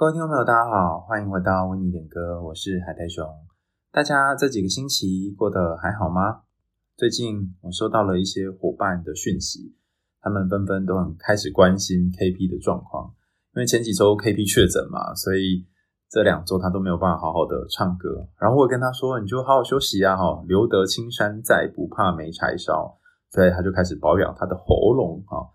[0.00, 3.22] 各位听众朋友，大家好，欢迎回到为你点歌，我是海苔熊。
[3.92, 6.40] 大家这几个星期过得还好吗？
[6.96, 9.76] 最近我收到了一些伙伴的讯息，
[10.22, 13.12] 他们纷纷都很开始关心 KP 的状况，
[13.54, 15.66] 因为前几周 KP 确诊嘛，所以
[16.08, 18.26] 这两周他都没有办法好好的唱歌。
[18.38, 22.96] 然后我跟他说：“你就好好休息啊，哈，留得青山在，不怕没柴烧。”
[23.28, 25.46] 所以他就开始保养他的喉咙，哈。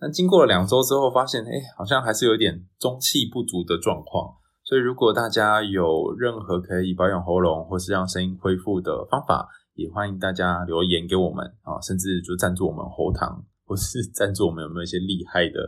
[0.00, 4.34] 那经过了两周之后，发现哎，好像还是有点中气不足的状况。
[4.64, 15.60] 所以如果大家有任何可以保养喉咙或是让声音恢复的方法，也欢迎大家留言给我们啊，甚至就赞助我们喉糖，或是 赞助我们有没有一些厉害的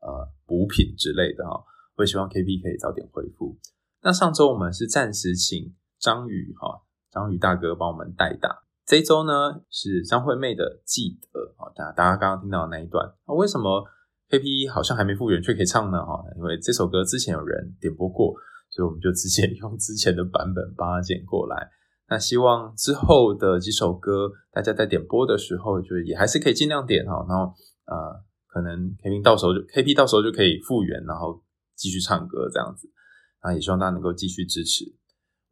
[0.00, 1.64] 呃补品之类的哈。
[1.96, 3.58] 我也希望 KP 可以早点恢复。
[4.02, 8.62] 那上周我们是暂时请张宇哈，张宇大哥帮我们代打。
[8.90, 13.86] 这一周呢是张惠妹的《记得》啊，大大家刚刚听到的那一段，那为什么
[14.28, 16.04] KP 好像还没复原却可以唱呢？
[16.04, 18.34] 哈，因为这首歌之前有人点播过，
[18.68, 21.70] 所以我们就直接用之前的版本帮他剪过来。
[22.08, 27.54] 那希望之后的几首歌，大家在点播的时候，就也还是可以尽量点哈，然后
[27.86, 31.40] 呃，可能 KP 到时候就 KP 到时候就可以复原，然后
[31.76, 32.90] 继续唱歌这样子。
[33.38, 34.84] 啊，也希望大家能够继续支持。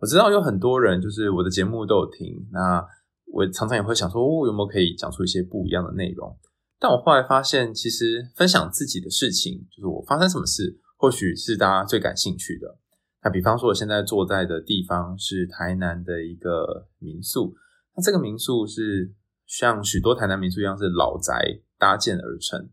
[0.00, 2.84] 我知道有很多人就是我的节目都有听，那。
[3.33, 6.37] 我常常也会想说，哦，有没有可以讲出一些不一样的内容？
[6.81, 12.79] 但我后来发现，其实分享自己的事情，就是我发生什么事，或许是大家最感兴趣的。
[13.23, 17.55] 那比方说，我现在坐在的地方是台南的一个民宿，
[17.97, 19.12] 那这个民宿是
[19.47, 22.70] 像许多台南民宿一样，是老宅搭建而成，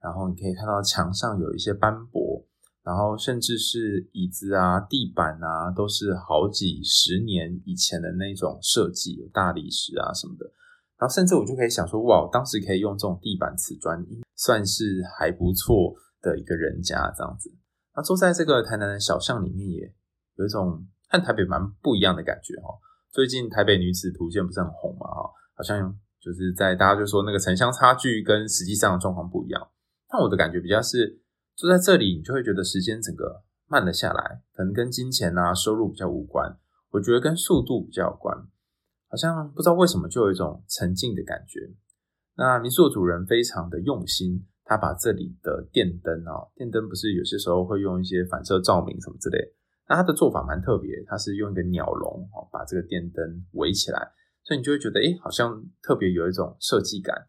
[0.00, 2.46] 然后你可以看到墙上有一些斑驳。
[2.84, 10.44] 然后甚至是椅子啊、地板啊，都是好几十年以前的那种设计，有大理石啊什么的。
[10.98, 17.54] 然后甚至我就可以想说，哇，当时可以用这种地板瓷砖，算是还不错的一个人家这样子。
[17.94, 19.94] 那坐在这个台南的小巷里面，也
[20.34, 22.74] 有一种和台北蛮不一样的感觉哈。
[23.12, 29.68] 最近台北女子图鉴不是很红嘛哈，好像就是在大家就说那个城乡差距跟实际上的状况不一样。
[30.08, 31.21] 但我的感觉比较是。
[31.54, 36.58] 坐在这里，你就会觉得时间整个慢了下来，可能跟金钱啊、收入比较无关，
[36.90, 38.36] 我觉得跟速度比较有关。
[39.08, 41.60] 好像不知道为什么就有一种沉静的感觉。
[42.34, 49.54] 那民宿的主人非常的用心，他把这里的电灯啊，电灯不是有些时候会用一些反射照明什么之类，
[49.88, 54.00] 那他的做法蛮特别，他是用一个鸟笼哦，把这个电灯围起来，
[54.44, 57.28] 所以你就会觉得，诶，好像特别有一种设计感。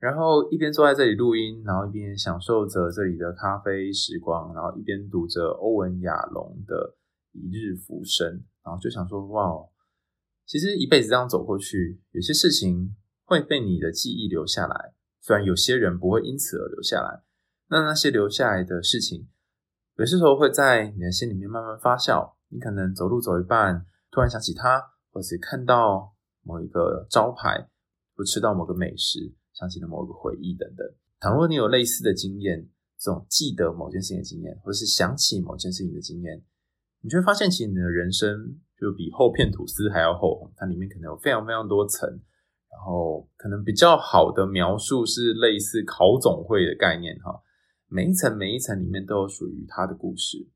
[0.00, 6.96] 然后一边坐在这里录音，然后一边享受着这里的咖啡时光，然后一边读着欧文亚隆的
[7.38, 8.26] 《一日浮生》，
[8.64, 9.68] 然后就想说：哇，
[10.46, 12.96] 其实一辈子这样走过去，有些事情
[13.26, 17.22] 会被你的记忆留下来，虽然有些人不会因此而留下来。
[17.68, 19.28] 那那些留下来的事情，
[19.96, 22.32] 有些时候会在你的心里面慢慢发酵。
[22.48, 24.82] 你可能走路走一半，突然想起他，
[25.12, 27.68] 或是看到某一个招牌，
[28.16, 29.32] 或吃到某个美食。
[29.60, 30.86] 想起了某个回忆等等。
[31.20, 32.66] 倘若你有类似的经验，
[32.98, 36.42] 这种记得某件事情的经验，或者是想起某件事情的经验，
[37.02, 40.50] 你就会发现，其实你的人生就比厚片吐司还要厚。
[40.56, 42.08] 它里面可能有非常非常多层。
[42.08, 47.42] 然后，可能比较好的描述是类似考总会的概念哈。
[47.88, 50.48] 每一层每一层里面都有属于它的故事。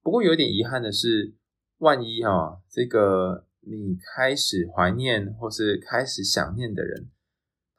[0.00, 1.34] 不过有点遗憾的是，
[1.78, 7.10] 万一哈这个你开始怀念或是开始想念的人。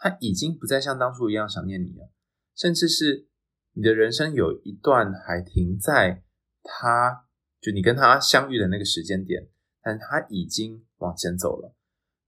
[0.04, 2.10] 他已经不再像当初一样想念你了，
[2.56, 3.28] 甚至是
[3.74, 6.24] 你的人生有一段还停在
[6.64, 7.28] 他，
[7.62, 9.48] 就你跟他相遇的那个时间点，
[9.84, 11.76] 但他已经往前走了。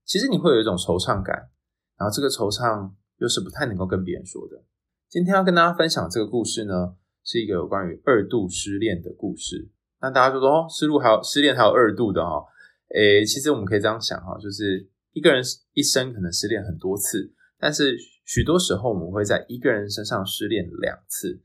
[0.05, 1.49] 其实你会有一种惆怅感，
[1.97, 4.63] 然后这个惆怅又是不太能够跟别人说的。
[5.09, 9.71] 今天要跟大家分享这个故事呢，是一个有关于二度失恋的故事。
[9.99, 12.45] 那大家就说哦，失路还有失恋还有二度的哈？
[12.93, 15.41] 诶，其实我们可以这样想哈，就是一个人
[15.71, 17.33] 一生可能失恋很多次。
[17.63, 21.41] 但是许多时候，我们会在一个人身上失恋两次。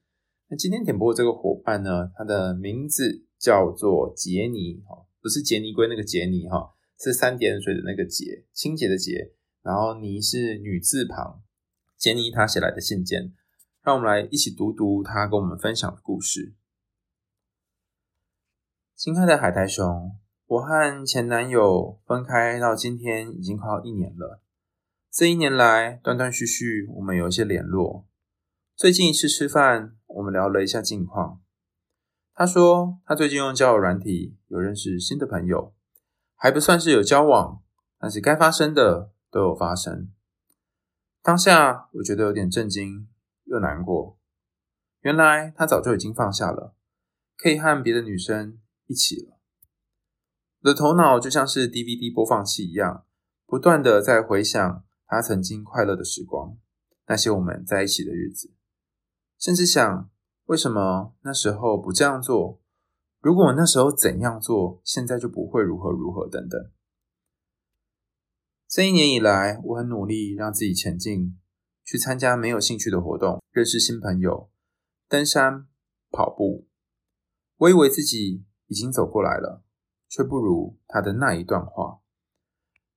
[0.49, 9.31] 那今天点播的这个伙伴呢，他的名字叫做杰尼，哈，不是杰尼龟那个杰尼，哈，是三点水的那个洁，清洁的洁，
[9.63, 11.41] 然后尼是女字旁。
[11.97, 13.33] 杰尼他写来的信件，
[13.85, 16.57] 让我们来一起读读他跟我们分享的故事。
[18.97, 20.17] 亲爱的海苔熊，
[20.47, 24.43] 我和前男友分开到今天已经快要一年了。
[25.19, 28.07] 这一年来，断断续续，我们有一些联络。
[28.77, 31.43] 最近一次吃饭，我们聊了一下近况。
[32.35, 35.75] 他说，他最近用交友软体有认识新的朋友，
[36.37, 37.61] 还不算是有交往，
[37.99, 40.13] 但是该发生的都有发生。
[41.21, 43.09] 当下我觉得有点震惊
[43.43, 44.21] 又难过。
[45.01, 46.77] 原来他早就已经放下了，
[47.37, 49.41] 可以和别的女生一起了。
[50.61, 53.05] 我的头脑就像是 DVD 播放器一样，
[53.47, 56.57] 不断的在回想他曾经快乐的时光，
[57.07, 58.53] 那些我们在一起的日子，
[59.39, 60.11] 甚至想
[60.45, 62.61] 为什么那时候不这样做？
[63.21, 66.71] 如果那时候怎样做，现在就不会如何如何等等。
[68.69, 71.39] 这一年以来，我很努力让自己前进，
[71.83, 74.51] 去参加没有兴趣的活动，认识新朋友，
[75.09, 75.67] 登山、
[76.11, 76.69] 跑步。
[77.57, 79.65] 我以为自己已经走过来了，
[80.07, 82.01] 却不如他的那一段话。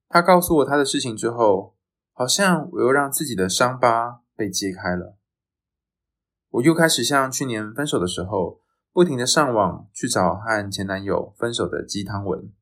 [0.10, 1.78] 他告诉我他的事情之后，
[2.22, 5.18] 好像我又让自己的伤疤被揭开了。
[6.50, 12.54] 我又开始像去年分手的时候，不停的上网去找和前男友分手的鸡汤文。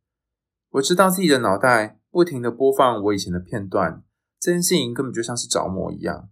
[0.70, 2.00] 我知道自己的脑袋。
[2.10, 4.02] 不停的播放我以前的片段，
[4.40, 6.30] 这件事情根本就像是着魔一样，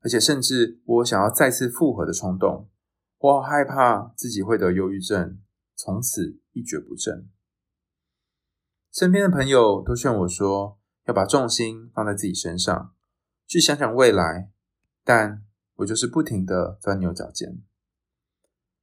[0.00, 2.70] 而且甚至我想要再次复合的冲动，
[3.18, 5.40] 我好害怕自己会得忧郁症，
[5.74, 7.28] 从此一蹶不振。
[8.92, 12.94] 身边的朋友都劝我说，要把重心放在自己身上，
[13.46, 14.50] 去想想未来，
[15.04, 15.44] 但
[15.76, 17.60] 我就是不停的钻牛角尖，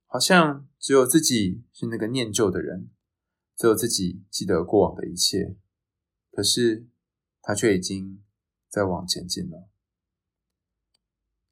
[0.06, 2.90] 好像只有自己是那个念旧的人，
[3.56, 5.56] 只有自己记得过往的一切。
[6.32, 6.88] 可是，
[7.42, 8.24] 他却已经
[8.70, 9.68] 在往前进了。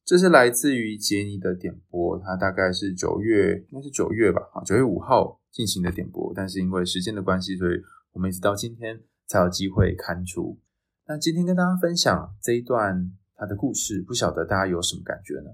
[0.06, 6.32] 这是来自于杰尼的点播，他大概是九月，应该是九月吧，啊，九月五号进行的点播。
[6.34, 7.72] 但是因为时间的关系，所以
[8.14, 10.58] 我们一直到今天才有机会刊出。
[11.06, 15.52] 那今天跟大家分享这一段他的故事，不晓得大家有什么感觉呢？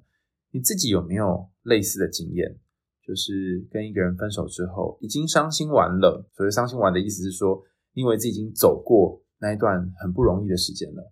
[0.52, 2.58] 你自己有没有类似的经验？
[3.06, 6.26] 就是跟一个人分手之后，已经伤心完了。
[6.32, 7.62] 所谓伤心完的意思是说，
[7.94, 9.20] 因为自己已经走过。
[9.40, 11.12] 那一段很不容易的时间了，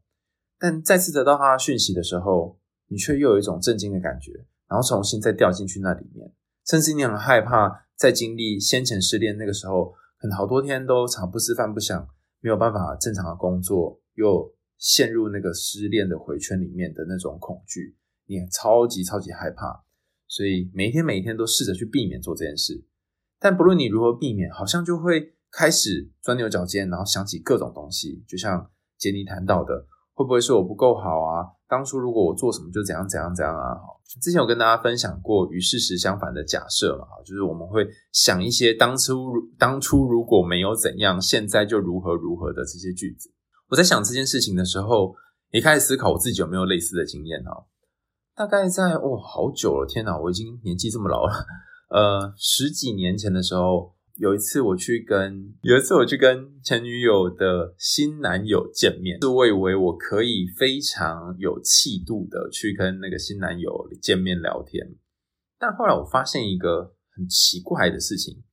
[0.58, 2.58] 但再次得到他的讯息的时候，
[2.88, 4.32] 你却又有一种震惊的感觉，
[4.70, 6.32] 然后重新再掉进去那里面，
[6.66, 12.08] 甚至你很害怕再经历先前失恋那个时候，可能好多天都茶不思饭不想，
[12.42, 17.96] 没有办法正常的工作，又陷入那个失恋的回圈里面的那种恐惧，
[18.26, 19.84] 你超级超级害怕，
[20.28, 22.84] 所以每一天每一天都试着去避免做这件事，
[23.40, 25.36] 但不论你如何避免，好像就会。
[25.54, 29.86] 开始钻牛角尖，然后想起各种东西，就像杰尼谈到的，
[30.22, 31.42] 会不会是我不够好啊？
[31.68, 33.76] 当初如果我做什么就怎样怎样怎样啊？
[34.22, 43.32] 之前有跟大家分享过与事实相反的假设嘛，就是我们会想一些当初当初如果没有怎样，现在就如何如何的这些句子。
[43.70, 45.16] 我在想这件事情的时候，
[45.52, 47.66] 也开始思考我自己有没有类似的经验啊？
[48.36, 51.34] 大概在哦，好久了，天哪，我已经年纪这么老了，
[51.90, 53.94] 呃，十几年前的时候。
[54.22, 64.86] 有一次我去跟有一次我去跟前女友的新男友见面，是我以为我可以非常有气度的去跟那个新男友见面聊天，
[65.58, 68.44] 但后来我发现一个很奇怪的事情，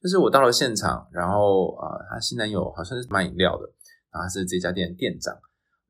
[0.00, 3.68] 就是我到了现场，然后啊，他新男友好像是卖饮料的，
[4.12, 5.34] 然后是这家店店长，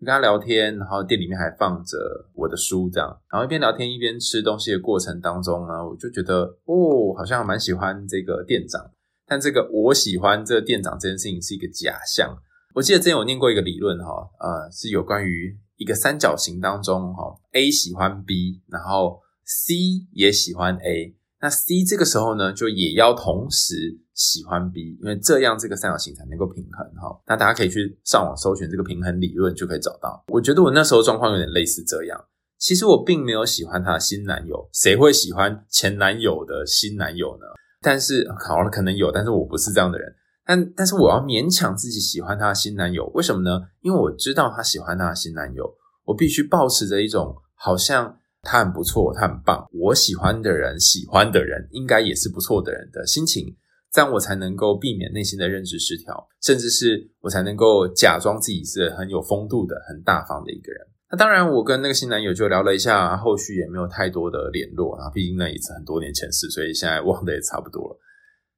[0.01, 1.99] 我跟他聊天，然后店里面还放着
[2.33, 8.91] 我的书，这样，然后一边聊天一边吃东西的过程当中呢，我就觉得哦，好像蛮喜欢这个店长。
[9.33, 12.37] 但这个我喜欢这个店长这件事情是一个假象。
[12.75, 19.73] 我记得之前有念过一个理论哈，呃，是有关于一个三角形当中哈，A 喜欢 B，然后 C
[20.13, 27.19] 也喜欢 A，那 C 这个时候呢，就也要同时喜欢 B，因为这样这个三角形才能够平衡哈。
[27.27, 30.23] 那大家可以去上网搜寻这个平衡理论，就可以找到。
[30.29, 32.23] 我觉得我那时候状况有点类似这样。
[32.59, 37.47] 其实我并没有喜欢他的新男友，谁会喜欢前男友的新男友呢？
[37.83, 40.15] 但是好了，可能有，但是我不是这样的人。
[40.45, 43.61] 但但是我要勉强自己喜欢他的新男友，为什么呢？
[43.81, 45.73] 因为我知道他喜欢他的新男友，
[46.05, 53.57] 我必须保持着一种好像他很不错，他很棒，我喜欢的人喜欢的人应该也是不错的人的心情，
[53.93, 60.87] 这样我才能够避免内心的认知失调，甚至是我才能够假装自己是很有风度的、很大方的一个人。
[61.13, 65.11] 那当然，我跟那个新男友就聊了一下，后续也没有太多的联络啊。
[65.11, 68.01] 毕竟那一次很多年前事，所以现在忘的也差不多了。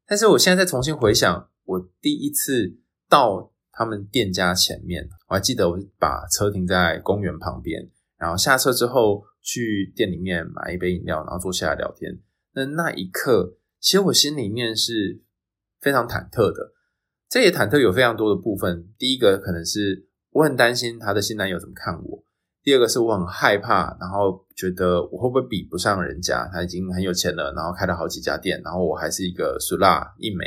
[0.07, 12.21] 但是我现在再重新回想，我第一次到他们店家前面，我还记得我把车停在公园旁边，然后下车之后去店里面买一杯饮料，然后坐下来聊天。
[12.53, 15.21] 那那一刻，其实我心里面是
[15.81, 16.73] 非常忐忑的。
[17.29, 18.95] 这也忐忑有非常多的部分。
[18.97, 22.25] 第一个可能是我很担心他的新男友怎么看我。
[22.65, 26.49] 第二个是我很害怕，然后觉得我会不会比不上人家？
[26.51, 30.47] 他已经很有钱了，然后开了好几家店，然后我还是一个俗辣一枚。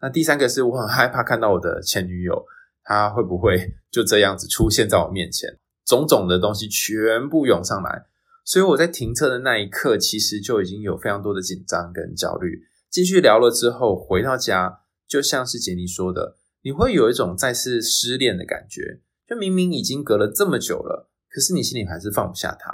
[0.00, 2.42] 那第三个是我很害怕看到我的前女友，
[2.82, 5.50] 她会不会就这样子出现在我面前？
[5.84, 8.06] 种种的东西全部涌上来，
[8.46, 12.62] 所以我在停车的那一刻，其实就已经有非常多的紧张跟焦虑。
[12.88, 19.00] 继续聊了之后，回到家就像是杰尼说的，你会有一种再次失恋的感觉。
[19.28, 22.70] 就明明已经隔了这么久了，可是你心里还是放不下他。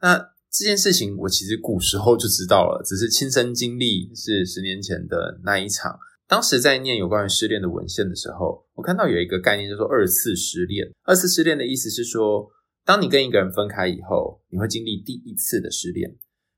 [0.00, 0.16] 那
[0.50, 5.98] 这件事情我其实古时候就知道了，只是亲身经历是十年前的那一场。
[6.26, 10.88] 当时在念有关于失恋的文献的时候，我看到有一个概念叫做二次失恋。
[11.04, 12.48] 二次失恋的意思是说，
[12.84, 16.16] 当你跟一个人分开以后，你会经历第一次的失恋。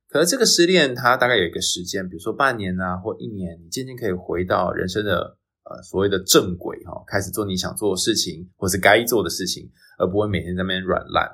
[0.09, 11.29] 可是这个失恋，它大概有一个时间，比如说半年啊，或一年，你渐渐可以回到人生的呃所谓的正轨哈，开始做你想做的事情，或是该做的事情，而不会每天在那边软烂。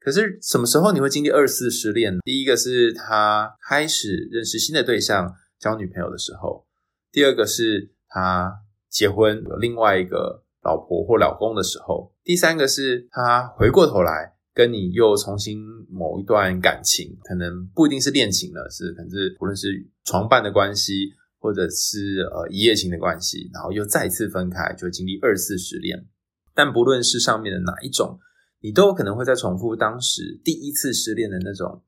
[0.00, 2.18] 可是什么时候你会经历二次失恋？
[2.24, 6.66] 第一个是他开始认识新的对象，交女朋友的时候；
[7.10, 8.52] 第二个是他
[8.90, 14.32] 结婚有另外一个老婆或老公的时候；第三个是他回过头来。
[14.56, 15.58] 跟你又重新
[15.90, 21.12] 某一段感情，可能不一定是恋情了，是可能是无论是床伴的关系，
[21.44, 26.06] 或者是呃一夜情的关系，然后又再次分开，就经历二次失恋。
[26.54, 28.18] 但不论是上面的哪一种，
[28.60, 31.82] 你都有可能会再重复当时第一次失恋的那种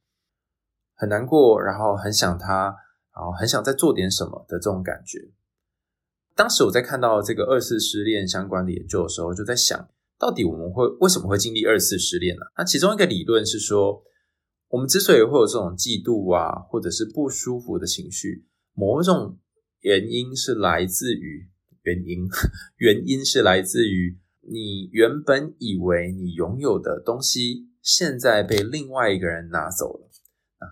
[0.95, 2.77] 很难过，然后很想他，
[3.15, 5.33] 然后很想再做点什么的这种感觉。
[6.35, 9.89] 当时我在看到这个二次失恋相关的研究的时候，就在想。
[10.19, 12.43] 到底我们会为什么会经历二次失恋呢？
[12.57, 14.03] 那其中一个理论是说，
[14.69, 19.39] 我们之所以会有这种嫉妒啊，或者是不舒服的情绪，某一种
[19.87, 21.49] 原因是来自于
[21.85, 22.27] 原因，
[22.79, 30.11] 原因是来自于你原本以为你拥有的东西，现在被另外一个人拿走了。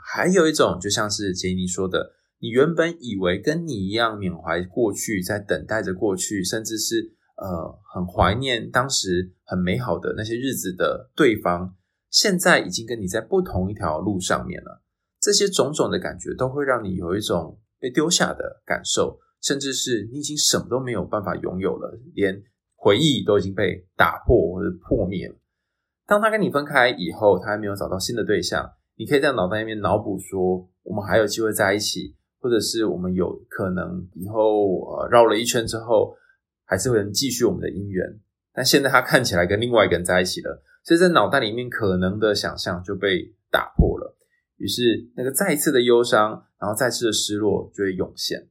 [0.04, 7.14] 还有一种，就像是杰尼说的，你原本以为跟你一样缅怀过去，在等待着过去，甚至是。
[7.36, 11.74] 呃，很怀念当时很美好的那些日子的对方，
[12.08, 14.84] 现在已经跟你在不同一条路上面了。
[15.20, 22.42] 这些种种的感觉都会让你有一种被丢下的感受，甚至是你已经什么都没有办法拥有了，连
[22.74, 25.34] 回忆都已经被打破或者破灭了。
[26.06, 36.16] 当他跟你分开以后，他还没有找到新的对象，你可以在脑袋里面脑补说，我们还有机会在一起，或者是我们有可能以后呃绕了一圈之后。
[36.66, 38.18] 还是会能继续我们的姻缘，
[38.54, 44.16] 但现在他看起来跟另外一个人在一起了，所以在脑袋里面可能的想象就被打破了。
[44.56, 48.48] 于是那个再一次的忧伤，然后再次的失落就会涌现。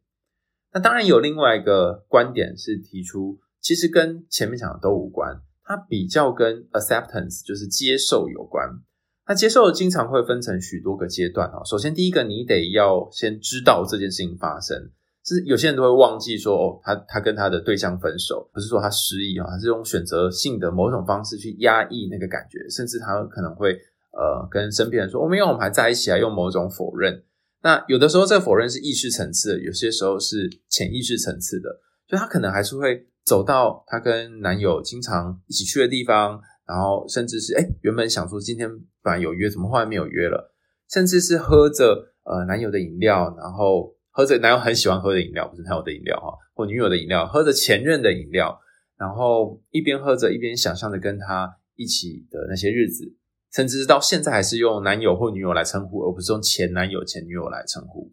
[0.71, 8.69] 那当然有另外一个观点是提出，其实跟前面讲的都无关，它比较跟 acceptance 就是接受有关。
[9.27, 11.63] 那接受经常会分成许多个阶段啊。
[11.65, 14.91] 首先第一个，你得要先知道这件事情发生。
[15.25, 23.71] 是有些人都会忘记说哦，他他跟他的对象分手，不是说他失忆啊，他是用选择性的某种方式去压抑那个感觉，甚至他可能会
[24.11, 27.23] 呃跟身边人说，我没有，我们还在一起啊，用某种否认。
[27.63, 31.69] 那有的时候这个否认是意识层次的，有些时候是潜意识层次的，
[32.07, 38.69] 所以他可能还是会走到他跟男友经常一起去的地方，然后甚至是诶原本想说今天
[39.01, 40.53] 本来有约，怎么后来没有约了，
[40.91, 43.95] 甚至是喝着呃男友的饮料，然后。
[44.15, 48.59] 喝着男友很喜欢喝的饮料，不是男友的饮料哈，或女友的饮料，喝着前任的饮料，
[48.95, 53.11] 然后一边喝着一边想象着跟他一起的那些日子，
[53.53, 58.11] 甚至是到现在还是用男友或女友来称呼，而不是用前男友、前女友来称呼。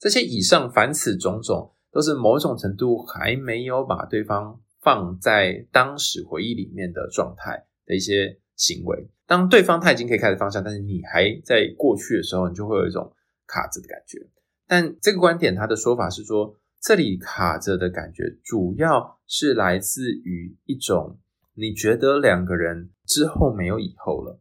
[0.00, 9.10] 这些以上凡此种种，都是某种程度还没有把对方放在当时回忆里面的状态的一些行为。
[9.26, 13.12] 当对方他已经可以开始放下，但是你还在过去的时候，你就会有一种
[13.46, 14.18] 卡着的感觉。
[14.66, 21.18] 但这个观点，他的说法是说，这里卡着的感觉，主要是来自于一种
[21.54, 24.40] 你觉得两个人之后没有以后了，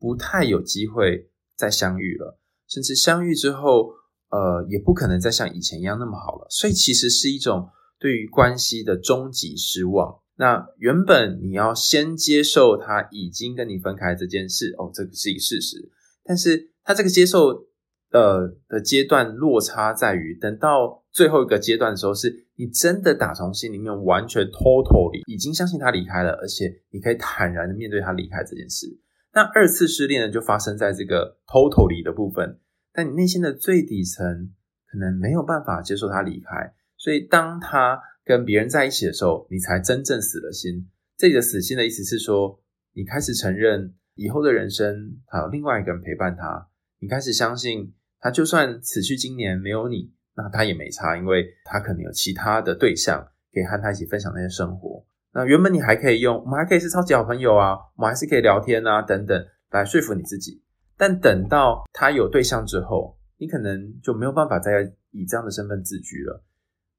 [0.00, 3.92] 不太有机会再相遇了，甚至相遇之后，
[4.30, 6.46] 呃，也不可能再像以前一样那么好了。
[6.50, 10.18] 所以其实是一种对于关系的终极失望。
[10.36, 15.90] 那原本你要先接受他已经跟你分开这件事，哦，这个是一个事实，
[16.24, 17.68] 但是他这个接受。
[18.12, 28.88] 呃的阶段落差在于，等到最后一个阶段的时候，是你真的打从心里面完全 totally 已经相信他离开了，而且你可以坦然的面对他离开这件事。
[29.32, 32.58] 那二次失恋呢，就发生在这个 totally 的部分，
[32.92, 34.52] 但你内心的最底层
[34.86, 40.88] 可能没有办法接受他离开，所以当他跟别人在一起的时候，你才真正死了心。
[41.16, 42.60] 这里的死心的意思是说，
[42.94, 46.68] 你开始承认以后的人生还有另外一个人陪伴他，
[46.98, 47.94] 你开始相信。
[48.22, 55.02] 他就算此去经年没有你，那他也没差，因为他可能有其他的对象可以和他一起分享那些生活。
[55.32, 60.62] 那原本你还可以用，我们还可以是超级好朋友啊，我们还是可以聊天啊，等等，来说服你自己。
[60.96, 66.42] 但等到他有对象之后，你可能就没有办法再以这样的身份自居了。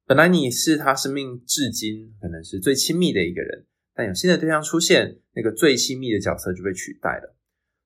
[0.07, 7.35] 本来你是他生命至今可能是最亲密的一个人，但有新的对象出现，那个最亲密的角色就被取代了。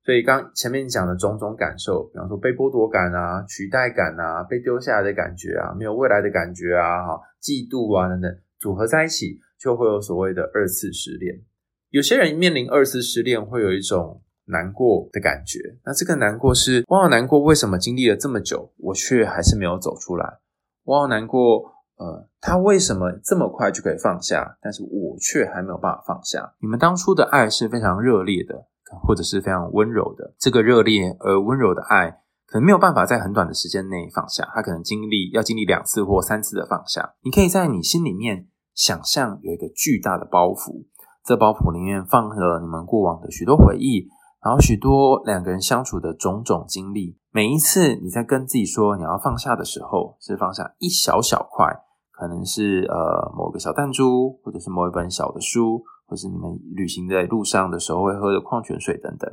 [0.04, 11.42] 所以刚前面讲的种种感受，比方说被剥夺感啊、取代感啊、被丢下来的感觉啊、没有未来的感觉啊、哈、嫉妒啊等等，组合在一起，就会有所谓的二次失恋。
[11.90, 15.58] 有些人面临二次失恋，会有一种难过的感觉。
[15.84, 20.38] 那这个难过是，我好难过，为什么经历了这么久，我却还是没有走出来？
[20.84, 21.72] 我好难过。
[21.98, 26.52] 呃，他为什么这么快就可以放下，但是我却还没有办法放下？
[26.60, 28.66] 你们当初的爱是非常热烈的，
[29.02, 30.34] 或者是非常温柔的。
[30.38, 32.10] 这个热烈而温柔的爱，
[32.46, 37.14] 可能没有办法在很短的时间内放下，他可能经历要经历两次或三次的放下。
[37.22, 38.46] 你可以在你心里面
[38.76, 40.84] 想象有一个巨大的包袱，
[41.24, 44.06] 这包袱里面放了你们过往的许多回忆，
[44.44, 47.18] 然后许多两个人相处的种种经历。
[47.32, 51.82] 每一次你在跟自己说你要放下的时候，是放下一小小块。
[52.18, 59.30] 可能是呃某个小弹珠，或者是某一本小的书，或是你们旅行在路上的时候会喝的矿泉水等等。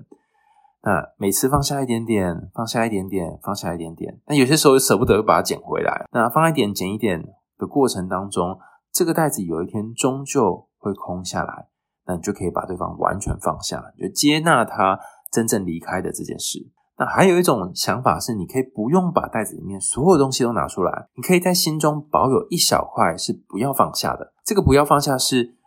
[0.84, 4.20] 那每次放下一点点，放下一点点，放下一点点。
[4.28, 6.06] 那有些时候又舍不得又把它捡回来。
[6.12, 7.24] 那放一点捡一点
[7.58, 8.60] 的过程当中，
[8.94, 11.68] 这个袋子有一天终究会空下来，
[12.06, 15.00] 那你就可以把对方完全放下，你就接纳他
[15.32, 16.70] 真正离开的这件事。
[17.00, 24.32] 那还有一种想法是，你可以不用把袋子里面所有东西都拿出来，你可以在心中保有一小块是不要放下的。
[24.46, 25.58] 这个不要放下是，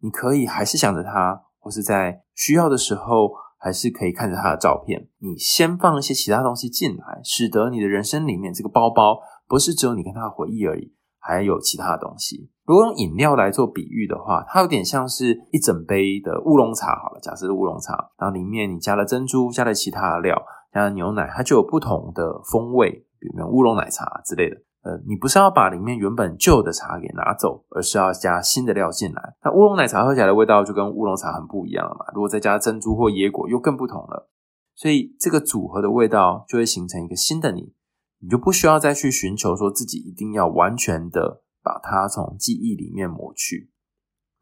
[0.00, 5.08] 你可以还是想着他，或是在需要的时候，还是可以看着他的照片。
[5.20, 12.50] 你先放一些其他东西进来，使得你的人生里面这个包包不是只有你跟他的回忆而已，还有其他的东西。
[12.66, 16.94] 如果用饮料来做比喻的话，它有点像是一整杯的乌龙茶。
[16.96, 20.42] 好了，假设是乌龙茶，然后里面你加了珍珠，加了其他的料。
[20.72, 22.90] 加了牛奶，它就有不同的风味，
[23.20, 24.56] 比如乌龙奶茶之类的。
[24.82, 29.34] 呃，你不是要把里面原本旧的茶给拿走，而是要加新的料进来。
[29.44, 32.06] 那乌龙奶茶喝起来的味道就跟乌龙茶很不一样了嘛。
[32.12, 34.28] 如果再加珍珠或椰果，又更不同了。
[34.74, 37.72] 所以这个组合的味道就会形成一个新的你，
[38.20, 43.70] 你就不需要再去寻求说自己一定要完全的把它从记忆里面抹去。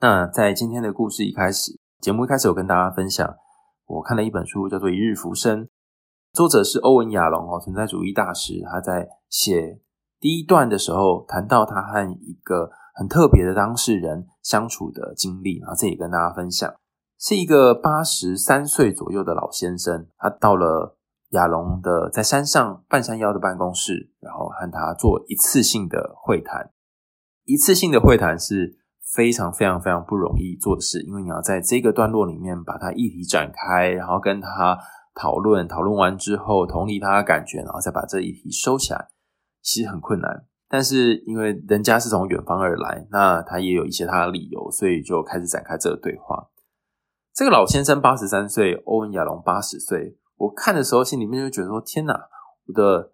[0.00, 3.36] 那在今天的故事一开始，节目一开始，我跟大家分享，
[3.86, 5.64] 我看了一本书，叫做《一日浮生》。
[6.32, 8.60] 作者是欧文亚隆哦，存在主义大师。
[8.64, 9.78] 他在写
[10.18, 16.74] 第一段的时候，谈到他和一个很特别的当事人相处的经历，然后这里跟大家分享，
[17.20, 20.08] 是一个八十三岁左右的老先生。
[20.18, 20.98] 他到了
[21.30, 26.72] 亚隆的在山上半山腰的办公室，然后和他做一次性的会谈。
[27.44, 28.78] 一次性的会谈是
[29.14, 34.78] 非常非常非常不容易做的事，因为你要在这个段落里面把他议题展开，然后跟他。
[35.14, 39.08] 讨论讨论完之后，同理他的感觉，然后再把这一题收起来，
[39.60, 40.46] 其实很困难。
[40.70, 46.48] 但是因为人家是从远方而来，那他也有一些他的理由，所以就开始展开这个对话。
[47.34, 50.16] 这个老先生八十三岁，欧文亚龙八十岁。
[50.36, 52.18] 我看的时候心里面就觉得说：天哪，
[52.68, 53.10] 我的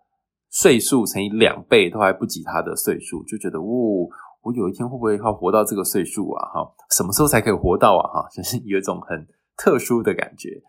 [0.50, 4.08] 岁数乘以两倍都还不及他的岁数，就觉得，哦，
[4.42, 6.48] 我有一天会不会要活到这个岁数啊？
[6.52, 8.22] 哈，什么时候才可以活到啊？
[8.22, 10.62] 哈， 就是有一种很特殊的感觉。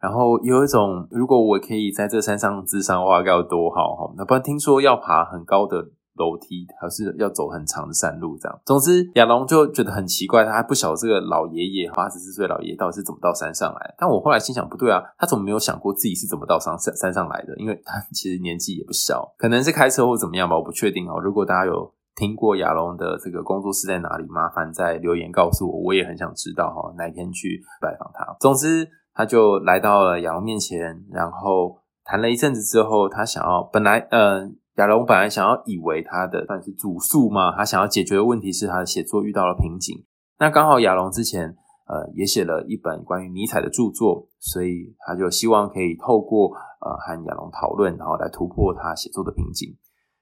[0.00, 4.14] 然后有一种，如果我可以在这山上咨商的话，该有多好哈！
[4.16, 5.76] 那不然听说要爬很高的
[6.20, 8.60] 楼梯，还是要走很长的山路这样。
[8.66, 13.94] 总之，亚龙就觉得很奇怪，他还不晓得这个老爷爷八十四岁老爷爷到底是怎么到山上来。
[13.96, 17.56] 但我后来心想，不对啊，他怎么没有想过自己是怎么到山山山上来的？
[17.56, 21.18] 因为他其实年纪也不小，可能是开车或怎么样吧，我不确定哦。
[21.18, 28.36] 如果大家有听过亚龙的这个工作室在哪里，麻烦在留言告诉我，我也很想知道哈，哪天去拜访他。
[28.38, 28.88] 总之。
[29.12, 40.04] 他就来到了亚龙面前，然后谈了一阵子之后，他想要本来呃，亚龙本来想要以为他的算是主诉嘛，他想要解决的问题是他的写作遇到了瓶颈。
[40.38, 41.56] 那刚好亚龙之前
[41.86, 46.48] 呃也写了一本关于尼采的著作，所以他就希望可以透过
[46.80, 49.76] 呃和亚龙讨论，然后来突破他写作的瓶颈。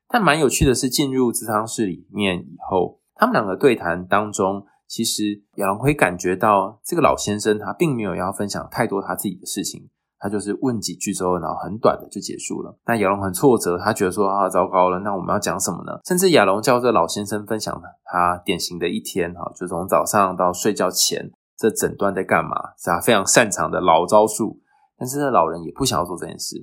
[0.08, 4.64] 但蛮有趣的是，进入咨商室里面以后，他们两个对谈当中。
[4.90, 12.76] 其实亚龙会感觉到这个老先生他并没有要分享太多他自己的事情，他就是问几句之后，然后很短的就结束了。
[12.86, 15.92] 那亚龙很挫折，他觉得说啊，糟糕了，那我们要讲什么呢？
[16.04, 24.58] 甚至亚龙叫这老先生分享他典型的一天，哈，就从早上到睡觉前这整段在干嘛，是他非常擅长的老招数。
[24.98, 26.56] 但是这老人也不想要做这件事。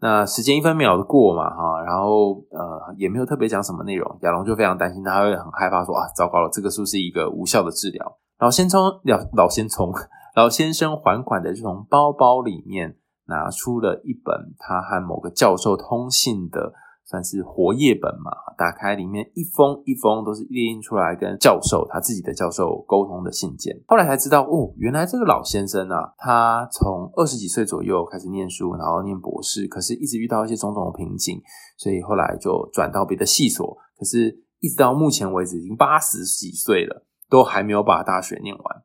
[0.00, 8.18] 那时间一分秒的过嘛，哈，然后呃也没有特别讲什么内容，亚龙就非常担心，他会很害怕说啊，糟糕了，这个是不是一个无效的治疗？
[8.38, 9.92] 老先从老老先从
[10.34, 16.72] 老先生缓缓的就从包包里面拿出了一本他和某个教授通信的
[17.04, 23.76] 算是活页本嘛，打开里面一封一封都是列印出来跟教授他自己的教授沟通的信件。
[23.86, 31.38] 后来才知道，哦，原来这个老先生啊，他从二十几岁左右开始念书，然后念博士，可是一直遇到一些种种的瓶颈，
[31.76, 33.76] 所以后来就转到别的系所。
[33.98, 38.82] 可是，一直到目前为止，已经八十几岁了，都还没有把大学念完。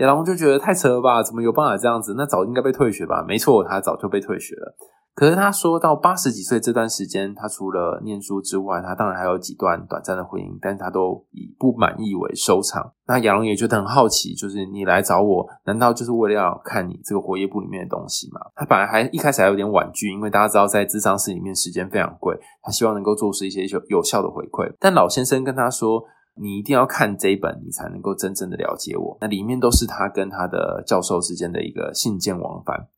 [0.00, 1.22] 亚龙就觉得太扯了吧？
[1.22, 2.14] 怎么有办法这样子？
[2.16, 3.24] 那早应该被退学吧？
[3.26, 4.76] 没错，他早就被退学了。
[5.12, 12.92] 可是他说到八十几岁这段时间，他除了念书之外，他当然还有几段短暂的婚姻，但是他都以不满意为收场。
[13.06, 18.40] 那亚龙也觉得很好奇，就是你来找我，难道就是为了要看你这个活页簿里面的东西吗？
[18.54, 24.72] 他本来还一开始还有点婉拒，因为大家知道在智商室里面时间非常贵，他希望能够做出一些有有效的回馈。
[24.78, 26.02] 但老先生跟他说，
[26.40, 29.18] 你一定要看这一本，你才能够真正的了解我。
[29.20, 32.88] 那里面都是他跟他的教授之间的一个信件往返。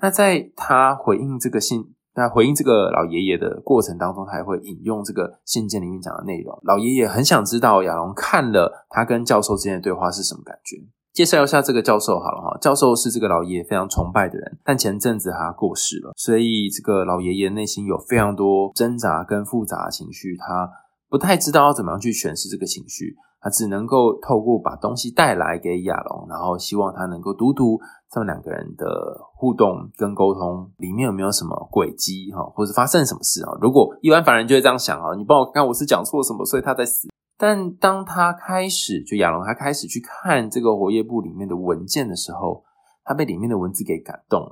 [0.00, 6.58] 那在他回应这个信，那回应这个老爷爷的过程当中，他还会引用这个信件里面讲的内容。
[6.62, 10.78] 老爷爷很想知道亚龙看了他跟教授之间的对话是什么感觉。
[11.12, 20.70] 介绍一下这个教授好了哈，教授是这个老爷爷非常崇拜的人，但前阵子他过世了，所以这个老爷爷内心有非常多挣扎跟复杂情绪，他
[21.10, 27.78] 不太知道要怎么样去诠释这个情绪，他只能够透过把东西带来给亚龙，然后希望他能够读读。
[28.12, 28.84] 他们两个人的
[29.36, 33.52] 互动跟沟通里面有没有什么轨迹哈，或者发生什么事啊？
[33.60, 37.08] 如果一般凡人就会这样想啊，你帮我看我是讲错什么，所以他在死。
[37.38, 42.64] 但当他开始就亚龙他开始去看这个活页簿里面的文件的时候，
[43.04, 44.50] 他被里面的文字给感动。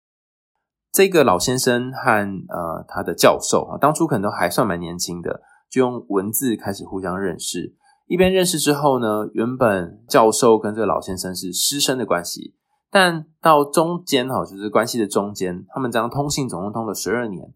[0.92, 7.74] 这个老先生和呃他的教授啊，当初可能都还算蛮年轻的，就用文字开始互相认识。
[8.06, 12.54] 一边认识之后呢，原本教授跟这个老先生是师生的关系。
[12.90, 17.52] 但到中间哈，就是关系的中间，他们这样通信总共通了十二年。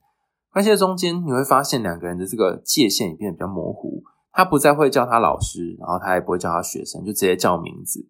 [0.53, 4.03] 关系的中间，你会发现两个人的这个界限也变得比较模糊。
[4.31, 8.07] 他不再会叫他老师，然后他也不会叫他学生，就直接叫名字。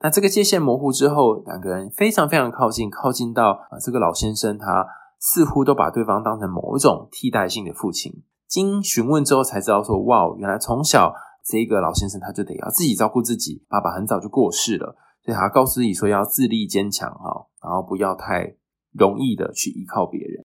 [0.00, 4.86] 那这个界限模糊之后，两个人非常非常靠近，靠近到啊，这个老先生他
[5.20, 8.12] 似乎都把对方当成某一种替代性的父亲。
[8.56, 11.12] 经询问之后才知道说，哇，原来从小
[11.44, 14.96] 这个老先生他就得要自己照顾自己，爸爸很早就过世了。
[15.22, 18.56] 所以他告诉自己说要自立坚强哈，然后不要太
[18.94, 20.42] 容易的去依靠别人。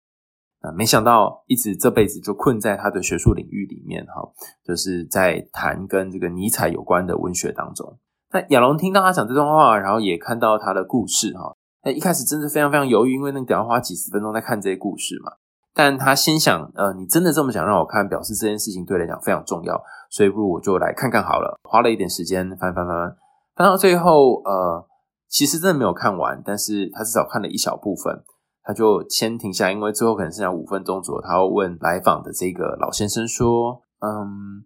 [0.61, 4.27] 啊，没想到一直这辈子就困在他的学术领域里面哈，
[4.65, 7.99] 就是在谈跟这个尼采有关的文学当中。
[8.33, 11.55] 那亚龙听到他讲这段话，然后也看到他的故事哈。
[11.83, 15.31] 那一开始真的非常非常犹豫，因为那个要花几十分钟在看这些故事嘛。
[15.79, 21.57] 但他心想，呃，你真的这么想让我看，表示这件事情对来讲非常重要，所以不如我就来看看好了。
[21.63, 23.15] 花了一点时间翻翻翻翻。
[23.55, 24.85] 翻到最后，呃，
[25.29, 28.21] 其实真的没有看完，但是他至少看了一小部分，
[28.61, 34.65] 他就先停下，因为最后可能剩下五分钟左右，他要问来访的这个老先生说：“嗯，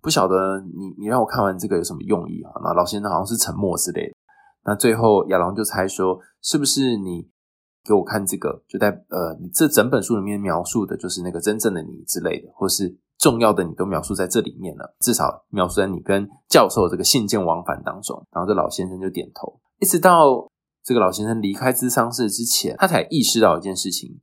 [0.00, 4.14] 不晓得你你让我看完这个有什么用意啊？”那老先生好像是沉默之类的。
[4.64, 7.28] 那最后亚龙就猜说：“是不是你
[7.86, 18.14] 给我看这个，就在呃，你这整本书里面描述的就是那个真正的你之类的，或是？”重要的你都描述在这里面了，至少描述在你跟教授这个信件往返当中。
[18.30, 20.46] 然后这老先生就点头，一直到
[20.84, 24.20] 这个老先生离开咨商室之前，他才意识到一件事情：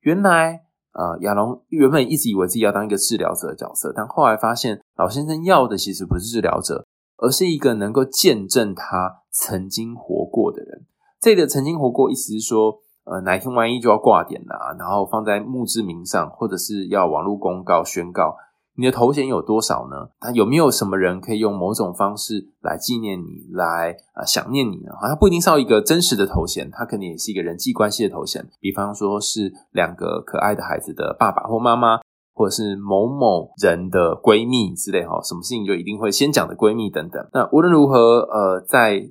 [0.00, 0.60] 原来，
[0.92, 6.84] 呃，亚龙原本一直以为自己要当一个治疗者的角色，但后来发现老先生要的其实不是治疗者，
[7.16, 10.84] 而是一个能够见证他曾经活过的人。
[11.18, 12.83] 这个曾经活过，意思是说。
[13.04, 18.36] 呃，哪一天万一就要挂点了啊，然后放在墓志铭上，或者是要网络公告宣告，
[18.76, 20.08] 你的头衔有多少呢？
[20.18, 24.92] 他有没有什么人可以用某种方式来纪念你，来啊、想念你呢？
[25.00, 32.00] 好像不一定是要一个真实的头衔，它肯定也是一个人际关系的头衔，比方说是两个可爱的孩子的爸爸或妈妈，
[32.32, 37.22] 或者是某某人的闺蜜之类哈，什么事情就一定会先讲的闺蜜等等。
[37.34, 39.10] 那无论如何，呃，在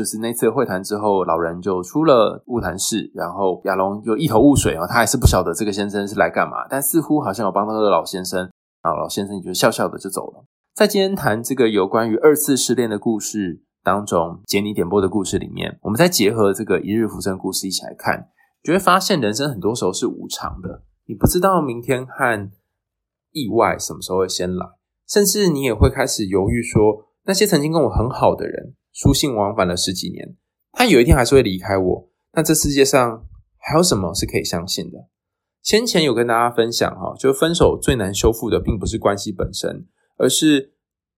[0.00, 8.50] 就是那次会谈之后，老人就出了晤谈室，然后亚龙就一头雾水啊，他还是不晓得这个先生是来干嘛，但似乎好像有帮他的老先生，
[8.82, 10.46] 然后老先生也就笑笑的就走了。
[10.74, 18.30] 在今天谈这个有关于二次失恋的故事当中，杰尼点播的故事里面，我们再结合这个一日浮生故事一起来看，
[18.62, 22.50] 就会发现人生很多时候是无常的，你不知道明天和
[23.32, 24.66] 意外什么时候会先来，
[25.06, 28.72] 甚至你也会开始犹豫说，那些曾经跟我很好的人。
[29.00, 30.36] 书信往返了十几年，
[30.72, 32.10] 他有一天还是会离开我。
[32.34, 35.08] 那这世界上还有什么是可以相信的？
[35.62, 39.86] 先前有跟大家分享哈，就分手最难修复的，并不是关系本身，
[40.18, 40.74] 而是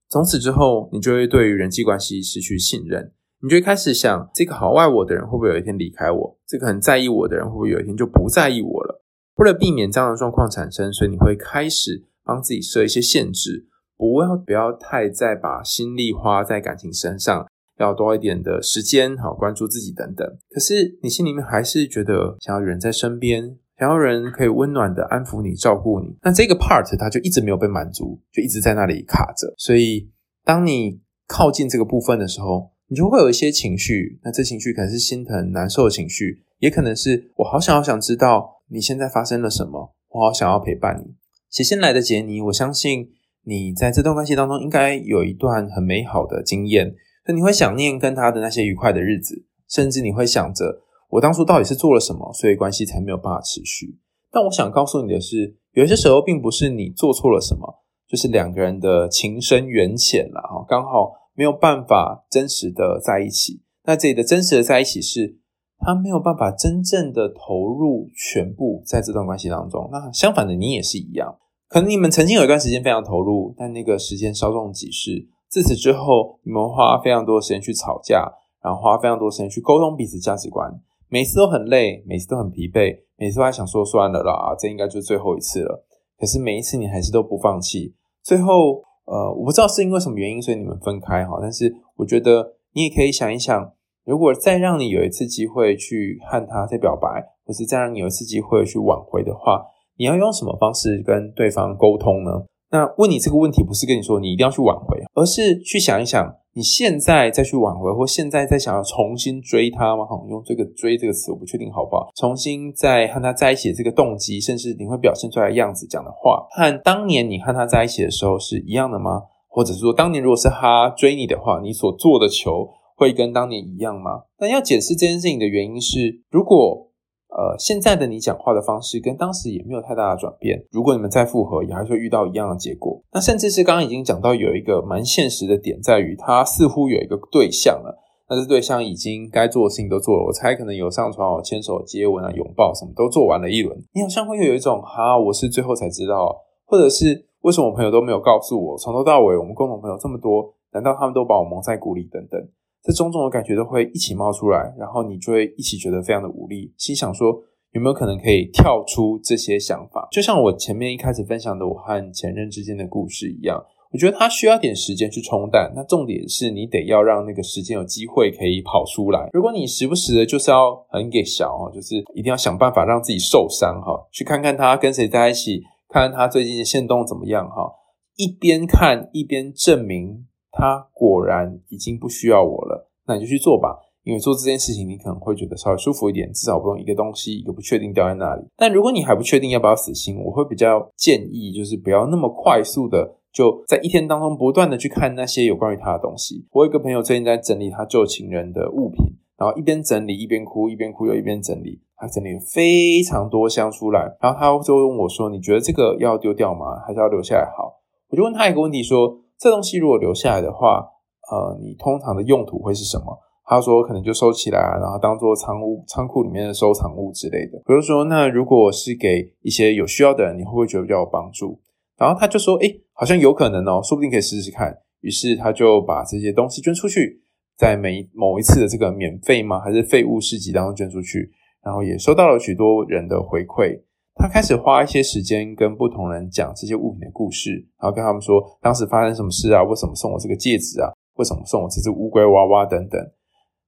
[0.07, 6.39] 从此之后，你就会对于人际关系失去信任，你就会开始想，这个好爱我的人会不会有一天离开我？
[6.47, 9.03] 这个很在意我的人会不会有一天就不在意我了？
[9.35, 13.67] 为了避免这样的状况产生，所以你会开始帮自己设一些限制，
[13.97, 17.45] 不要不要太再把心力花在感情身上，
[17.77, 20.27] 要多一点的时间，好关注自己等等。
[20.49, 23.57] 可是你心里面还是觉得想要有人在身边。
[23.79, 29.51] 想要人可以温暖的安抚你、照顾你，那这个 part 它就一直没有被满足，就一直在那里卡着。
[29.57, 30.09] 所以，
[30.45, 34.19] 当你靠近这个部分的时候，你就会有一些情绪。
[34.23, 41.15] 那这情绪可能是心疼、难受的情绪，也可能是我好想好想知道你现在发生了什么，我好想要陪伴你。
[41.49, 43.09] 写信来的杰尼，我相信
[43.43, 46.93] 你在这段关系当中应该有一段很美好的经验，
[47.31, 50.81] 你会想念跟他的那些愉快的日子，甚至你会想着。
[51.09, 53.99] 我当初到底是做了什么，所以关系才没有办法持续？
[54.31, 63.61] 但我想告诉你的是，有些时候并不是你做错了什么，就是两个人的情深缘浅了哈，刚好没有办法真实的在一起。
[63.85, 65.37] 那这里的真实的在一起是，
[65.77, 69.87] 他没有办法真正的投入全部在这段关系当中。
[69.91, 71.37] 那相反的，你也是一样，
[71.69, 75.27] 可能你们曾经有一段时间非常投入，但那个时间稍纵即逝。
[75.53, 78.27] 自此之后，你们花非常多的时间去吵架，
[78.63, 80.81] 然后花非常多时间去沟通彼此价值观。
[81.09, 85.85] 每次都很累，每次都很疲惫，每次都还想说算了啦，这应该就是最后一次了。
[86.17, 87.93] 可是每一次你还是都不放弃。
[88.23, 91.37] 最后，呃，我不知道是因为什么原因，所以你们分开哈。
[91.39, 93.73] 但是我觉得你也可以想一想，
[94.05, 97.07] 如果再让你有一次机会去和他再表白，
[97.45, 102.45] 或是再让你有一次机会去挽回的话，你要用什么方式跟对方沟通呢？
[102.73, 106.35] 那问你这个问题，不是跟你说你一定要去挽回，而是去想一想。
[106.55, 110.05] 你现在再去挽回，或现在再想要重新追他吗？
[110.05, 112.09] 哈，用这个“追”这个词，我不确定好不好。
[112.15, 119.23] 重新再和他在一起的这个动机，甚至你会表现出来的样子讲的话，和当年你和他在一起的时候是一样的吗？
[119.47, 124.21] 或者是说，当年如果是他追你的话，你所做的球会跟当年一样吗？
[124.39, 126.89] 那要解释这件事情的原因是，如果。
[127.35, 130.63] 呃，现在的你讲话的方式跟当时也没有太大的转变。
[130.71, 133.01] 如果你们再复合，也还是会遇到一样的结果。
[133.11, 137.99] 那甚至是刚刚已经讲到有一个蛮现实的点，在于他似乎有一个对象了。
[138.29, 143.77] 那这对象已经该做的事情都做了，我猜可能有上床、牵手、接吻啊、拥抱，什么都做完了一轮。
[143.93, 146.33] 你好像会有一种哈，我是最后才知道，
[146.65, 148.77] 或者是为什么我朋友都没有告诉我？
[148.77, 152.07] 从头到尾我们共同朋友这么多，难道他们都把我蒙在鼓里？
[152.11, 152.39] 等等。
[152.83, 157.33] 这种种的感觉都会一起冒出来，然后你就会一起觉得非常的无力，心想说
[157.71, 160.07] 有没有可能可以跳出这些想法？
[160.11, 165.71] 就像我前面一开始分享的我和前任之间的故事一样，我觉得他需要点时间去冲淡。
[165.75, 169.29] 那重点是你得要让那个时间有机会可以跑出来。
[169.31, 177.71] 如果你时不时的就是要很给小哈，就是一定要想办法让自己受伤哈，去看看他跟谁在一起，看看他最近的限动怎么样哈，
[178.17, 180.25] 一边看一边证明。
[180.53, 183.79] 他果然已经不需要我了，那你就去做吧。
[184.03, 188.43] 因为做这件事情，你可能会觉得稍微舒服一点，至少不用一个东西一个不确定掉在那里。
[188.57, 196.45] 但如果你还不确定要不要死心，我会比较建议，就是不要那么快速的就在一天当中不断的去看那些有关于他的东西。
[196.51, 199.05] 我有一个朋友最近在整理他旧情人的物品，
[199.37, 206.81] 然后一边整理一边哭，一边哭又一边整理，他整理了非常多箱出来，然后他就问我说：“你觉得这个要丢掉吗？
[206.85, 207.79] 还是要留下来好？”
[208.11, 209.22] 我就问他一个问题说。
[209.37, 210.87] 这东西如果留下来的话，
[211.31, 213.19] 呃，你通常的用途会是什么？
[213.45, 217.57] 他说可能就收起来，然后当做仓物、仓库里面的收藏物之类的。
[217.65, 221.59] 比如说，那如果是给一些有需要的人，你会不会觉得比较有帮助？
[221.97, 224.73] 然后他就说，诶，好像有可能哦，说不定可以试试看。
[225.01, 227.21] 于是他就把这些东西捐出去，
[227.57, 229.59] 在每某一次的这个免费吗？
[229.59, 231.29] 还是废物市集当中捐出去，
[231.61, 233.81] 然后也收到了许多人的回馈。
[234.15, 239.63] 他开始花一些时间跟不同人讲这些物品的故事，然后跟他们说当时发生什么事啊？
[239.63, 240.91] 为什么送我这个戒指啊？
[241.15, 242.99] 为什么送我这只乌龟娃娃等等？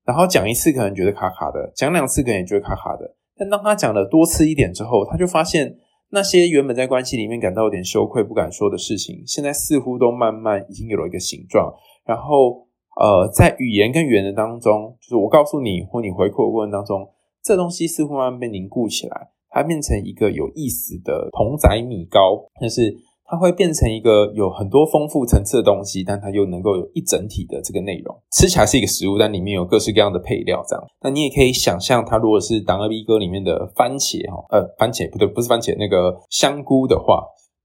[0.06, 3.16] 然后讲一次可能觉得卡卡的，讲两次可能也觉得卡卡的。
[3.36, 5.76] 但当他讲了多次一点之后，他就发现
[6.12, 11.74] 那些原本在关系里面感到有点羞愧、不敢说的事情，现在似乎都慢慢已经有了一个形状。
[12.06, 12.68] 然后，
[13.02, 17.10] 呃，在语言跟语言的当中，就是我告诉你或你回馈的过程当中，
[17.44, 19.32] 这东西似乎慢慢被凝固起来。
[19.56, 30.86] 它变成一个有意思的筒仔米糕，但是它会变成一个有很多丰富层次的东西，但它又能够有一整体的这个内容，吃起来是一个食物，但里面有各式各样的配料，这样。
[31.02, 37.24] 那你也可以想象，它如果是《当阿 B 哥》里面的番茄哈，呃，番茄不对，不是番茄，那个香菇的话，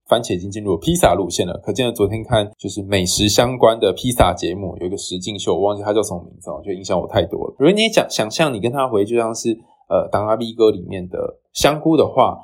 [0.08, 1.60] 番茄已经进入了披萨路线了。
[1.62, 7.56] 可见了昨天看就是美食相关的披萨节目，有一个实境秀，我忘记它叫什么名字，我觉得影响我太多了。
[7.58, 9.58] 如果你也想想象，你跟他回就像是。
[9.90, 12.38] 呃，当阿 B 哥里面的香菇的话，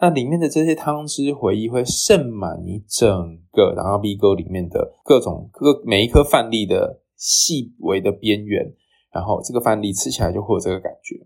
[0.00, 3.08] 那里面的这些汤汁回忆会渗满你整
[3.50, 8.72] 个当阿 B 哥里面的各种各每一颗饭粒的细微的边缘，
[9.12, 11.16] 然后这个饭粒吃起来就会有这个感觉。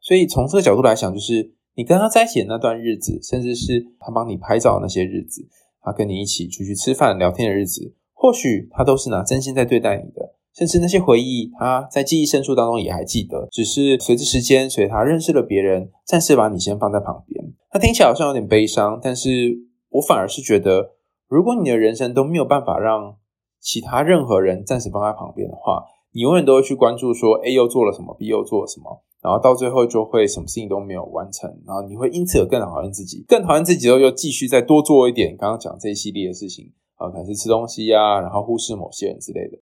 [0.00, 5.46] 所以从这个角度来讲，就是你跟他在一起的那段日子，甚至是他帮你拍照的那些日子，
[5.82, 10.34] 他跟你一起出去吃饭聊天的日子，或许他都是拿真心在对待你的。
[10.56, 17.52] 甚至那些回忆，他在记忆深处当中也还记得，只是随着时间，随他认识了别人，暂时把你先放在旁边。
[17.70, 19.58] 他听起来好像有点悲伤，但是
[19.90, 20.92] 我反而是觉得，
[21.28, 23.16] 如果你的人生都没有办法让
[23.60, 39.58] 其他任何人暂时放在旁边的话，你永远都会去关注说，A 又做了什么，B 又做了什么，然后到最后就会什么事情都没有完成，然后你会因此而更讨厌自己，更讨厌自己之后又继续再多做一点刚刚讲这一系列的事情啊，可能是吃东西啊，然后忽视某些人之类的。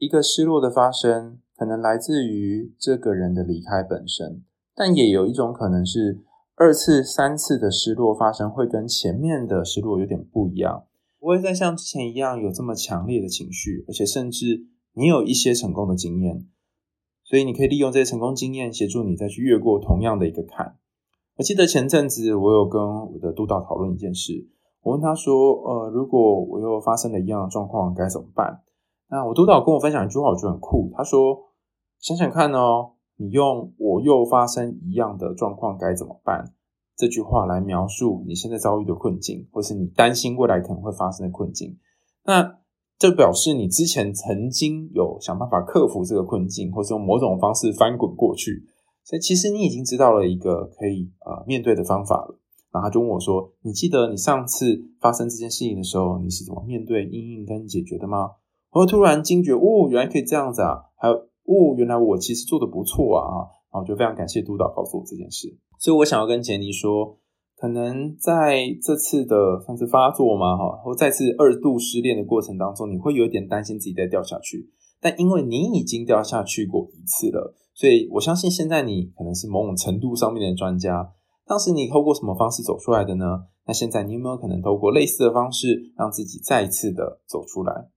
[0.00, 4.42] 一个失落的发生，可能来自于这个人的离开本身，
[4.74, 6.22] 但也有一种可能是
[6.56, 10.86] 二次、三次的失落发生会跟前面的失落有点不一样，
[11.18, 16.46] 不会再像之前一样有这么强烈的情绪，而且甚至你有一些成功的经验，
[17.22, 20.78] 所以你可以利用这些成功经验协助你再去越过同样的一个坎。
[21.36, 24.48] 我记得前阵子我有跟我的督导讨论一件事，
[24.80, 28.62] 我问他说：“呃，如果我又发生了一样的状况，该怎么办？”
[29.10, 30.92] 那我督导跟我分享一句话，我觉得很酷。
[30.96, 31.36] 他说
[31.98, 36.54] ：“想想看哦，你用‘我又发生一样的状况该怎么办’
[36.96, 41.78] 这句话来描述你现在遭遇的困境，或是你担心未来可能会发生的困境。
[42.24, 42.58] 那
[42.98, 48.64] 这表示你之前曾经有想办法克服这个困境，或是用某种方式翻滚过去。
[49.02, 52.38] 所以其实你已经知道了一个可以呃面对的方法了。
[52.70, 58.30] 然后他就问我说：‘你记得你上次发生这件事情的时候，你是怎么面对、因应跟解决的吗？’”
[58.72, 60.78] 我突然惊觉，哦，原来可以这样子啊！
[60.96, 63.50] 还有，哦，原来我其实做的不错啊！
[63.72, 65.58] 然后就非常感谢督导告诉我这件事。
[65.78, 67.18] 所以我想要跟杰尼说，
[67.56, 74.70] 可能在这次的算是发作嘛，哈，或再次二度失恋的过程当中，你会有点担心自己再掉下去。
[75.00, 81.12] 但因为你已经掉下去过一次了，所以我相信现在你可能是某种程度上面的专家。
[81.46, 83.46] 当时你透过什么方式走出来的呢？
[83.66, 87.88] 那现在你有没有可能透过类似的方式，让自己再一次的走出来？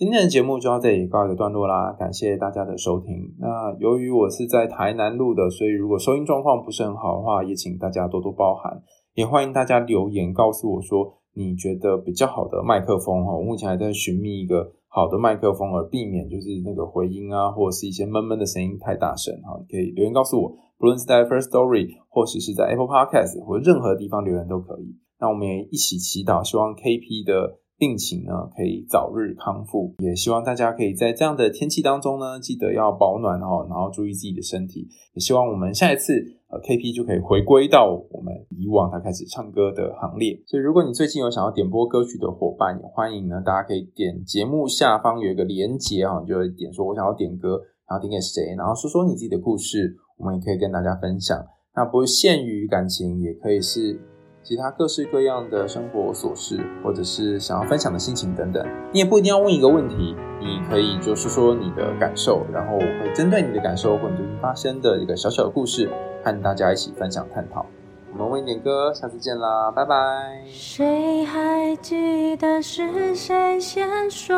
[0.00, 3.34] 今天的节目就到这里告一个段落啦，感谢大家的收听。
[3.38, 8.80] 那由于我是在台南录的，所以如果收音状况不是很好的话，也请大家多多包涵。
[9.12, 19.60] 也欢迎大家留言告诉我说你觉得比较好的麦克风哈，我目前还在寻觅一个好的麦克风，而避免就是那个回音啊，或者是一些闷闷的声音太大声哈。
[19.60, 24.96] 你可以留言告诉我，不论是在 Firstory 或者是在 Apple Podcast 或任何地方留言都可以。
[25.20, 27.60] 那我们也一起祈祷，希望 KP 的。
[27.80, 34.86] 病情呢，可以早日康复，也希望大家可以在这样的天气当中呢，记得要保暖哦，然后注意自己的身体。
[35.14, 36.12] 也希望我们下一次
[36.50, 40.38] 呃 KP 就可以回归到我们以往他开始唱歌的行列。
[40.46, 51.42] 所以如果你最近有想要点播歌曲的伙伴，也欢迎呢，大家可以点节目下方有一个连结啊，就点说我想要点歌，然后点给谁，然后说说你自己的故事，我们也可以跟大家分享。
[51.74, 54.09] 那不限于感情，也可以是。
[54.42, 65.88] 其他各式各样的生活琐事，或者是想要分享的心情等等，你也不一定要问一个问题，你可以就是说你的感受，然后我会针对你的感受或你最近发生的一个小小的故事，
[66.24, 67.64] 和大家一起分享探讨。
[68.12, 70.42] 我们为你点歌，下次见啦，拜拜。
[70.48, 74.34] 谁还记得是谁先说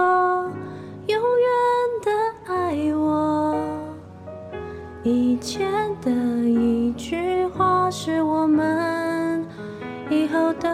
[1.06, 1.48] 永远
[2.02, 3.56] 的爱我？
[5.04, 5.66] 以前
[6.02, 8.91] 的一句话是我们。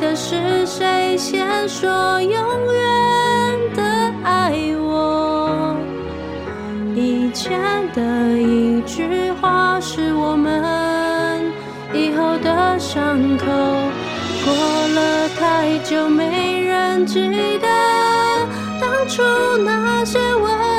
[0.00, 2.32] 的是谁先说永
[2.72, 3.82] 远的
[4.24, 5.76] 爱我？
[6.96, 7.60] 以前
[7.92, 8.00] 的
[8.38, 11.52] 一句话是我们
[11.92, 15.78] 以后的伤口，过了太。
[15.84, 17.18] 久没人记
[17.58, 17.66] 得
[18.80, 19.22] 当初
[19.64, 20.69] 那些温